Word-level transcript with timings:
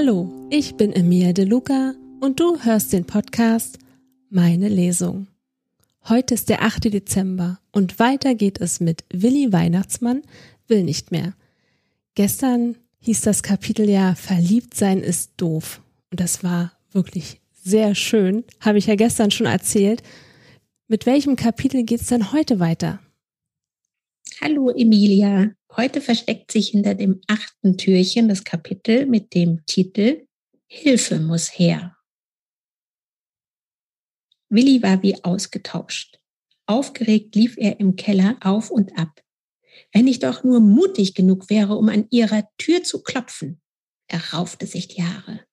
Hallo, 0.00 0.30
ich 0.48 0.76
bin 0.76 0.92
Emilia 0.92 1.32
De 1.32 1.44
Luca 1.44 1.92
und 2.20 2.38
du 2.38 2.62
hörst 2.62 2.92
den 2.92 3.04
Podcast 3.04 3.80
Meine 4.30 4.68
Lesung. 4.68 5.26
Heute 6.08 6.34
ist 6.34 6.48
der 6.48 6.62
8. 6.62 6.84
Dezember 6.84 7.58
und 7.72 7.98
weiter 7.98 8.36
geht 8.36 8.60
es 8.60 8.78
mit 8.78 9.04
Willi 9.12 9.52
Weihnachtsmann 9.52 10.22
will 10.68 10.84
nicht 10.84 11.10
mehr. 11.10 11.34
Gestern 12.14 12.76
hieß 13.00 13.22
das 13.22 13.42
Kapitel 13.42 13.90
ja 13.90 14.14
Verliebt 14.14 14.74
sein 14.74 15.00
ist 15.00 15.32
doof 15.36 15.80
und 16.12 16.20
das 16.20 16.44
war 16.44 16.70
wirklich 16.92 17.40
sehr 17.64 17.96
schön, 17.96 18.44
habe 18.60 18.78
ich 18.78 18.86
ja 18.86 18.94
gestern 18.94 19.32
schon 19.32 19.46
erzählt. 19.46 20.04
Mit 20.86 21.06
welchem 21.06 21.34
Kapitel 21.34 21.82
geht's 21.82 22.06
denn 22.06 22.30
heute 22.30 22.60
weiter? 22.60 23.00
Hallo 24.40 24.70
Emilia. 24.70 25.57
Heute 25.78 26.00
versteckt 26.00 26.50
sich 26.50 26.70
hinter 26.70 26.96
dem 26.96 27.20
achten 27.28 27.78
Türchen 27.78 28.28
das 28.28 28.42
Kapitel 28.42 29.06
mit 29.06 29.32
dem 29.32 29.64
Titel 29.64 30.26
Hilfe 30.66 31.20
muss 31.20 31.56
her. 31.56 31.96
Willi 34.48 34.82
war 34.82 35.04
wie 35.04 35.22
ausgetauscht. 35.22 36.18
Aufgeregt 36.66 37.36
lief 37.36 37.56
er 37.56 37.78
im 37.78 37.94
Keller 37.94 38.36
auf 38.40 38.72
und 38.72 38.98
ab. 38.98 39.22
Wenn 39.92 40.08
ich 40.08 40.18
doch 40.18 40.42
nur 40.42 40.58
mutig 40.58 41.14
genug 41.14 41.48
wäre, 41.48 41.76
um 41.76 41.88
an 41.88 42.08
ihrer 42.10 42.48
Tür 42.58 42.82
zu 42.82 43.04
klopfen. 43.04 43.60
Er 44.08 44.32
raufte 44.32 44.66
sich 44.66 44.88
die 44.88 45.04
Haare. 45.04 45.44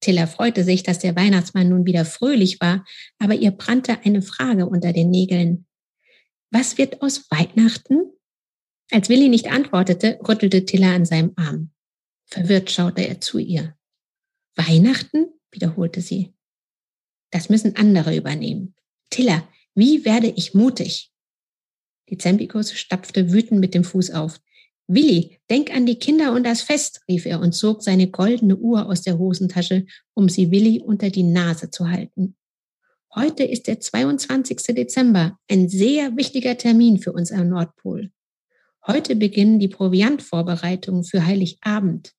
Tilla 0.00 0.26
freute 0.28 0.64
sich, 0.64 0.82
dass 0.82 1.00
der 1.00 1.14
Weihnachtsmann 1.14 1.68
nun 1.68 1.84
wieder 1.84 2.06
fröhlich 2.06 2.58
war, 2.60 2.86
aber 3.18 3.34
ihr 3.34 3.50
brannte 3.50 4.00
eine 4.00 4.22
Frage 4.22 4.66
unter 4.66 4.94
den 4.94 5.10
Nägeln. 5.10 5.66
Was 6.50 6.78
wird 6.78 7.02
aus 7.02 7.30
Weihnachten? 7.30 8.15
Als 8.90 9.08
Willi 9.08 9.28
nicht 9.28 9.50
antwortete, 9.50 10.18
rüttelte 10.26 10.64
Tilla 10.64 10.94
an 10.94 11.04
seinem 11.04 11.32
Arm. 11.36 11.70
Verwirrt 12.26 12.70
schaute 12.70 13.06
er 13.06 13.20
zu 13.20 13.38
ihr. 13.38 13.76
Weihnachten? 14.54 15.26
wiederholte 15.50 16.00
sie. 16.00 16.34
Das 17.30 17.48
müssen 17.48 17.76
andere 17.76 18.16
übernehmen. 18.16 18.74
Tilla, 19.10 19.48
wie 19.74 20.04
werde 20.04 20.28
ich 20.28 20.54
mutig? 20.54 21.12
Die 22.08 22.18
Zempikus 22.18 22.72
stapfte 22.72 23.32
wütend 23.32 23.60
mit 23.60 23.74
dem 23.74 23.84
Fuß 23.84 24.10
auf. 24.10 24.40
Willi, 24.86 25.40
denk 25.50 25.74
an 25.74 25.86
die 25.86 25.98
Kinder 25.98 26.32
und 26.32 26.44
das 26.44 26.62
Fest, 26.62 27.00
rief 27.08 27.26
er 27.26 27.40
und 27.40 27.52
zog 27.52 27.82
seine 27.82 28.08
goldene 28.08 28.56
Uhr 28.56 28.86
aus 28.86 29.02
der 29.02 29.18
Hosentasche, 29.18 29.86
um 30.14 30.28
sie 30.28 30.50
Willi 30.52 30.80
unter 30.80 31.10
die 31.10 31.24
Nase 31.24 31.70
zu 31.70 31.90
halten. 31.90 32.36
Heute 33.14 33.42
ist 33.42 33.66
der 33.66 33.80
22. 33.80 34.58
Dezember, 34.76 35.38
ein 35.50 35.68
sehr 35.68 36.16
wichtiger 36.16 36.56
Termin 36.56 36.98
für 36.98 37.12
uns 37.12 37.32
am 37.32 37.48
Nordpol. 37.48 38.12
Heute 38.86 39.16
beginnen 39.16 39.58
die 39.58 39.68
Proviantvorbereitungen 39.68 41.04
für 41.04 41.26
Heiligabend. 41.26 42.12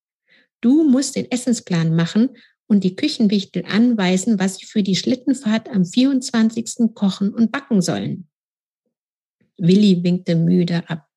Du 0.59 0.83
musst 0.89 1.15
den 1.15 1.31
Essensplan 1.31 1.95
machen 1.95 2.29
und 2.67 2.83
die 2.83 2.95
Küchenwichtel 2.95 3.63
anweisen, 3.65 4.39
was 4.39 4.57
sie 4.57 4.65
für 4.65 4.83
die 4.83 4.95
Schlittenfahrt 4.95 5.69
am 5.69 5.85
24. 5.85 6.93
kochen 6.93 7.33
und 7.33 7.51
backen 7.51 7.81
sollen. 7.81 8.27
Willi 9.57 10.03
winkte 10.03 10.35
müde 10.35 10.89
ab. 10.89 11.07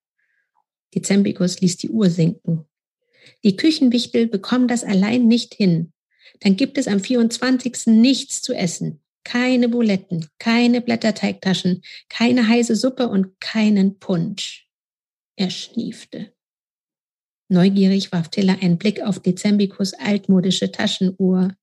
Die 0.95 1.03
Zempikus 1.03 1.61
ließ 1.61 1.77
die 1.79 1.91
Uhr 1.91 2.11
sinken. 2.11 2.67
Die 3.45 3.57
Küchenwichtel 3.57 4.29
bekommen 4.29 4.69
das 4.69 4.85
allein 4.85 5.27
nicht 5.27 5.55
hin. 5.55 5.93
Dann 6.41 6.57
gibt 6.57 6.79
es 6.79 6.87
am 6.87 7.01
24. 7.01 7.87
nichts 7.89 8.43
zu 8.43 8.55
essen 8.55 9.01
keine 9.25 9.69
Buletten, 9.69 10.27
keine 10.39 10.81
Blätterteigtaschen, 10.81 11.83
keine 12.09 12.49
heiße 12.49 12.75
Suppe 12.75 13.09
und 13.09 13.41
keinen 13.41 13.99
Punsch. 13.99 14.70
Er 15.41 15.49
schniefte. 15.49 16.35
Neugierig 17.49 18.13
warf 18.13 18.29
Tilla 18.29 18.59
einen 18.61 18.77
Blick 18.77 19.01
auf 19.01 19.21
Dezembikus 19.21 19.95
altmodische 19.95 20.71
Taschenuhr. 20.71 21.57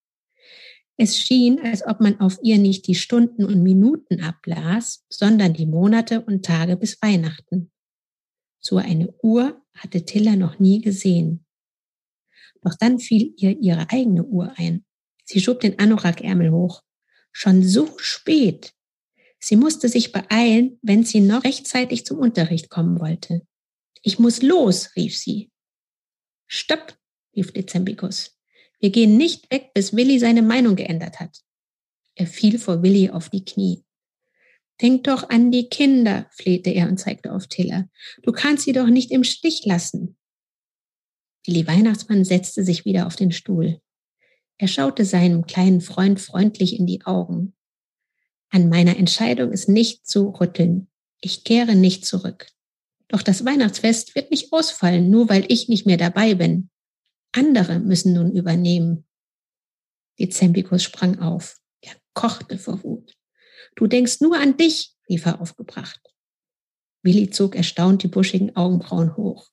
Es 0.98 1.20
schien, 1.20 1.60
als 1.60 1.86
ob 1.86 2.00
man 2.00 2.20
auf 2.20 2.40
ihr 2.42 2.58
nicht 2.58 2.88
die 2.88 2.96
Stunden 2.96 3.46
und 3.46 3.62
Minuten 3.62 4.24
ablas, 4.24 5.06
sondern 5.10 5.54
die 5.54 5.68
Monate 5.68 6.22
und 6.22 6.44
Tage 6.44 6.76
bis 6.76 7.00
Weihnachten. 7.04 7.72
So 8.60 8.78
eine 8.78 9.14
Uhr 9.22 9.62
hatte 9.76 10.04
Tilla 10.06 10.36
noch 10.36 10.58
nie 10.58 10.82
gesehen. 10.82 11.46
Doch 12.64 12.74
dann 12.74 12.98
fiel 12.98 13.36
ihr 13.38 13.60
ihre 13.62 13.92
eigene 13.92 14.24
Uhr 14.24 14.54
ein. 14.58 14.86
Sie 15.24 15.40
schob 15.40 15.60
den 15.60 15.78
Anorak-Ärmel 15.78 16.50
hoch. 16.50 16.82
Schon 17.32 17.62
so 17.62 17.88
spät. 17.98 18.74
Sie 19.38 19.56
musste 19.56 19.88
sich 19.88 20.12
beeilen, 20.12 20.80
wenn 20.82 21.04
sie 21.04 21.22
noch 21.22 21.44
rechtzeitig 21.44 22.08
zum 22.08 22.18
Unterricht 22.18 22.72
kommen 22.72 23.00
wollte. 23.00 23.46
Ich 24.08 24.20
muss 24.20 24.42
los, 24.42 24.96
rief 24.96 25.18
sie. 25.18 25.52
Stopp, 26.46 26.98
rief 27.36 27.52
Dezembikus. 27.52 28.40
Wir 28.80 28.90
gehen 28.90 29.18
nicht 29.18 29.52
weg, 29.52 29.72
bis 29.74 29.98
Willi 29.98 30.18
seine 30.18 30.42
Meinung 30.42 30.78
geändert 30.78 31.20
hat. 31.20 31.42
Er 32.16 32.26
fiel 32.26 32.58
vor 32.58 32.84
Willi 32.84 33.10
auf 33.10 33.28
die 33.28 33.44
Knie. 33.44 33.84
Denk 34.82 35.04
doch 35.04 35.30
an 35.30 35.52
die 35.52 35.68
Kinder, 35.68 36.26
flehte 36.32 36.70
er 36.70 36.88
und 36.88 37.00
zeigte 37.00 37.34
auf 37.34 37.48
Tiller. 37.48 37.90
Du 38.24 38.32
kannst 38.32 38.64
sie 38.64 38.72
doch 38.72 38.88
nicht 38.88 39.12
im 39.12 39.26
Stich 39.26 39.66
lassen. 39.66 40.16
Willi 41.46 41.68
Weihnachtsmann 41.68 42.24
setzte 42.24 42.64
sich 42.64 42.86
wieder 42.86 43.08
auf 43.08 43.18
den 43.18 43.34
Stuhl. 43.34 43.82
Er 44.58 44.70
schaute 44.70 45.04
seinem 45.04 45.48
kleinen 45.48 45.82
Freund 45.82 46.22
freundlich 46.22 46.80
in 46.80 46.88
die 46.88 47.04
Augen. 47.04 47.58
An 48.52 48.70
meiner 48.70 48.96
Entscheidung 48.96 49.52
ist 49.52 49.68
nicht 49.68 50.08
zu 50.08 50.30
rütteln. 50.30 50.88
Ich 51.20 51.44
kehre 51.44 51.76
nicht 51.76 52.06
zurück. 52.06 52.48
Doch 53.10 53.22
das 53.22 53.46
Weihnachtsfest 53.46 54.16
wird 54.16 54.32
nicht 54.32 54.52
ausfallen, 54.52 55.10
nur 55.10 55.30
weil 55.30 55.46
ich 55.50 55.70
nicht 55.70 55.86
mehr 55.86 55.98
dabei 55.98 56.36
bin. 56.36 56.70
Andere 57.32 57.80
müssen 57.80 58.14
nun 58.14 58.32
übernehmen. 58.32 59.06
Die 60.20 60.30
Zempikus 60.30 60.84
sprang 60.84 61.20
auf. 61.20 61.58
Er 61.82 61.96
kochte 62.14 62.58
vor 62.58 62.84
Wut. 62.84 63.14
Du 63.76 63.88
denkst 63.88 64.22
nur 64.22 64.38
an 64.38 64.58
dich, 64.58 64.96
rief 65.08 65.26
er 65.26 65.40
aufgebracht. 65.40 66.02
Willi 67.04 67.30
zog 67.30 67.56
erstaunt 67.56 68.04
die 68.04 68.08
buschigen 68.08 68.56
Augenbrauen 68.56 69.16
hoch. 69.16 69.48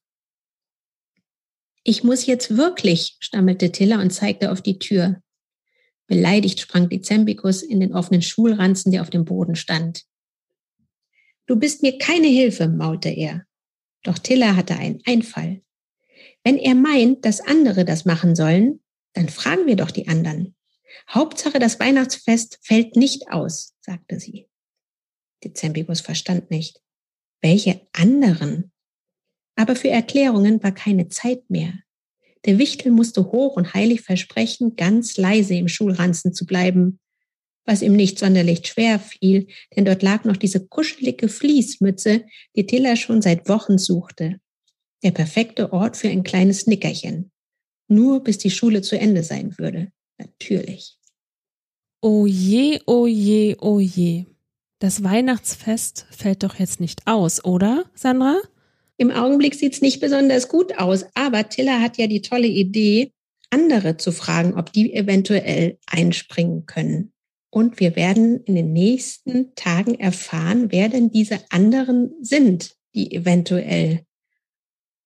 Ich 1.85 2.03
muss 2.03 2.25
jetzt 2.25 2.57
wirklich, 2.57 3.17
stammelte 3.21 3.71
Tilla 3.71 4.01
und 4.01 4.11
zeigte 4.11 4.51
auf 4.51 4.63
die 4.63 4.79
Tür. 4.79 5.21
Beleidigt 6.07 6.61
sprang 6.61 6.89
Dezembikus 6.89 7.63
in 7.63 7.81
den 7.81 7.95
offenen 7.95 8.23
Schulranzen, 8.23 8.91
der 8.91 9.03
auf 9.03 9.11
dem 9.11 9.27
Boden 9.27 9.55
stand. 9.55 10.05
Du 11.47 11.57
bist 11.57 11.83
mir 11.83 11.99
keine 11.99 12.29
Hilfe, 12.29 12.69
maulte 12.69 13.11
er. 13.11 13.45
Doch 14.03 14.19
Tilla 14.19 14.57
hatte 14.57 14.77
einen 14.77 15.01
Einfall. 15.07 15.63
Wenn 16.43 16.59
er 16.59 16.75
meint, 16.75 17.25
dass 17.25 17.41
andere 17.41 17.85
das 17.85 18.05
machen 18.05 18.35
sollen, 18.35 18.81
dann 19.15 19.29
fragen 19.29 19.67
wir 19.67 19.77
doch 19.77 19.91
die 19.91 20.09
anderen. 20.09 20.55
Hauptsache, 21.09 21.59
das 21.59 21.81
Weihnachtsfest 21.81 22.59
fällt 22.63 22.97
nicht 22.97 23.31
aus, 23.31 23.75
sagte 23.81 24.21
sie. 24.21 24.49
Dezembikus 25.43 26.01
verstand 26.01 26.51
nicht. 26.51 26.81
Welche 27.41 27.87
anderen? 27.93 28.73
Aber 29.57 29.77
für 29.77 29.91
Erklärungen 29.91 30.63
war 30.63 30.73
keine 30.73 31.09
Zeit 31.09 31.49
mehr. 31.51 31.75
Der 32.45 32.59
Wichtel 32.59 32.93
musste 32.93 33.33
hoch 33.33 33.57
und 33.57 33.75
heilig 33.75 34.03
versprechen, 34.03 34.77
ganz 34.77 35.17
leise 35.17 35.55
im 35.55 35.69
Schulranzen 35.69 36.35
zu 36.35 36.47
bleiben, 36.47 37.01
was 37.65 37.83
ihm 37.83 37.95
nicht 37.95 38.19
sonderlich 38.19 38.67
schwer 38.67 38.99
fiel, 38.99 39.47
denn 39.75 39.85
dort 39.85 40.03
lag 40.03 40.25
noch 40.25 40.37
diese 40.37 40.67
kuschelige 40.67 41.29
Fließmütze, 41.29 42.25
die 42.57 42.67
Tilla 42.67 42.97
schon 42.97 43.23
seit 43.23 43.49
Wochen 43.49 43.79
suchte. 43.79 44.41
Der 45.03 45.11
perfekte 45.11 45.73
Ort 45.73 45.97
für 45.97 46.09
ein 46.09 46.23
kleines 46.23 46.67
Nickerchen. 46.67 47.31
Nur 47.89 48.23
bis 48.23 48.39
die 48.39 48.51
Schule 48.51 48.83
zu 48.83 48.99
Ende 48.99 49.23
sein 49.23 49.57
würde. 49.59 49.93
Natürlich. 50.19 50.99
Oh 52.01 52.27
je, 52.27 52.81
oh 52.87 53.07
je, 53.07 53.57
oh 53.61 53.81
je. 53.81 54.27
Das 54.79 55.03
Weihnachtsfest 55.03 56.07
fällt 56.11 56.43
doch 56.43 56.59
jetzt 56.59 56.81
nicht 56.81 57.07
aus, 57.07 57.45
oder, 57.45 57.85
Sandra? 57.95 58.37
Im 58.99 59.11
Augenblick 59.11 59.55
sieht 59.55 59.73
es 59.73 59.81
nicht 59.81 60.01
besonders 60.01 60.49
gut 60.49 60.79
aus, 60.79 61.07
aber 61.15 61.49
Tiller 61.49 61.81
hat 61.81 61.97
ja 61.97 62.07
die 62.07 62.21
tolle 62.21 62.47
Idee, 62.47 63.11
andere 63.49 63.97
zu 63.97 64.13
fragen, 64.13 64.55
ob 64.55 64.73
die 64.73 64.93
eventuell 64.93 65.79
einspringen 65.87 66.67
können. 66.67 67.14
Und 67.55 67.79
wir 67.79 67.95
werden 67.95 68.43
in 68.43 68.57
den 68.57 68.73
nächsten 68.73 69.55
Tagen 69.55 69.95
erfahren, 69.95 70.73
wer 70.73 70.89
denn 70.89 71.13
diese 71.13 71.39
anderen 71.51 72.13
sind, 72.21 72.75
die 72.97 73.15
eventuell 73.15 74.05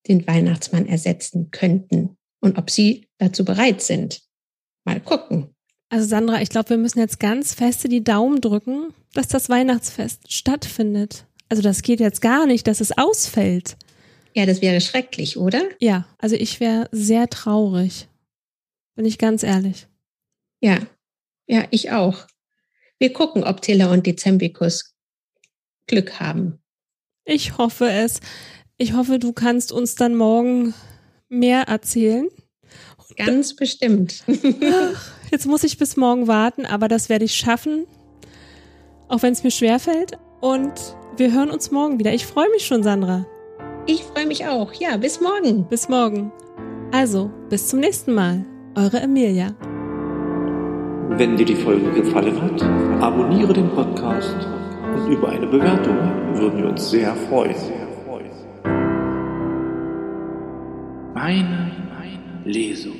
den 0.08 0.26
Weihnachtsmann 0.26 0.86
ersetzen 0.86 1.50
könnten 1.50 2.16
und 2.40 2.56
ob 2.56 2.70
sie 2.70 3.06
dazu 3.18 3.44
bereit 3.44 3.82
sind. 3.82 4.22
Mal 4.86 4.98
gucken. 4.98 5.54
Also 5.90 6.08
Sandra, 6.08 6.40
ich 6.40 6.48
glaube, 6.48 6.70
wir 6.70 6.78
müssen 6.78 7.00
jetzt 7.00 7.20
ganz 7.20 7.52
feste 7.52 7.86
die 7.90 8.02
Daumen 8.02 8.40
drücken, 8.40 8.94
dass 9.12 9.28
das 9.28 9.50
Weihnachtsfest 9.50 10.32
stattfindet. 10.32 11.26
Also 11.50 11.62
das 11.62 11.82
geht 11.82 12.00
jetzt 12.00 12.22
gar 12.22 12.46
nicht, 12.46 12.66
dass 12.66 12.80
es 12.80 12.96
ausfällt. 12.96 13.76
Ja, 14.34 14.46
das 14.46 14.62
wäre 14.62 14.80
schrecklich, 14.80 15.36
oder? 15.36 15.64
Ja, 15.80 16.06
also 16.16 16.34
ich 16.34 16.60
wäre 16.60 16.88
sehr 16.92 17.28
traurig. 17.28 18.08
Bin 18.94 19.04
ich 19.04 19.18
ganz 19.18 19.42
ehrlich. 19.42 19.86
Ja, 20.62 20.78
ja, 21.46 21.66
ich 21.70 21.90
auch. 21.90 22.26
Wir 22.98 23.12
gucken, 23.12 23.44
ob 23.44 23.62
Tilla 23.62 23.92
und 23.92 24.06
Dezembikus 24.06 24.94
Glück 25.86 26.20
haben. 26.20 26.58
Ich 27.24 27.58
hoffe 27.58 27.88
es. 27.90 28.20
Ich 28.76 28.92
hoffe, 28.92 29.18
du 29.18 29.32
kannst 29.32 29.72
uns 29.72 29.94
dann 29.94 30.14
morgen 30.14 30.74
mehr 31.28 31.62
erzählen. 31.62 32.28
Ganz 33.16 33.56
bestimmt. 33.56 34.24
Jetzt 35.30 35.46
muss 35.46 35.64
ich 35.64 35.78
bis 35.78 35.96
morgen 35.96 36.26
warten, 36.26 36.64
aber 36.64 36.88
das 36.88 37.08
werde 37.08 37.24
ich 37.24 37.34
schaffen, 37.34 37.86
auch 39.08 39.22
wenn 39.22 39.32
es 39.32 39.42
mir 39.42 39.50
schwerfällt. 39.50 40.12
Und 40.40 40.72
wir 41.16 41.32
hören 41.32 41.50
uns 41.50 41.70
morgen 41.70 41.98
wieder. 41.98 42.14
Ich 42.14 42.26
freue 42.26 42.48
mich 42.50 42.64
schon, 42.64 42.82
Sandra. 42.82 43.26
Ich 43.86 44.02
freue 44.02 44.26
mich 44.26 44.46
auch. 44.46 44.72
Ja, 44.74 44.96
bis 44.96 45.20
morgen. 45.20 45.68
Bis 45.68 45.88
morgen. 45.88 46.32
Also, 46.92 47.30
bis 47.48 47.68
zum 47.68 47.80
nächsten 47.80 48.14
Mal. 48.14 48.44
Eure 48.76 49.00
Emilia. 49.00 49.56
Wenn 51.10 51.36
dir 51.36 51.46
die 51.46 51.56
Folge 51.56 51.90
gefallen 51.90 52.40
hat, 52.40 52.62
abonniere 53.02 53.52
den 53.52 53.68
Podcast 53.70 54.36
und 54.94 55.10
über 55.12 55.30
eine 55.30 55.46
Bewertung 55.46 55.96
würden 56.34 56.58
wir 56.58 56.68
uns 56.68 56.90
sehr 56.90 57.14
freuen. 57.14 57.56
Meine 61.14 61.72
Lesung. 62.44 62.94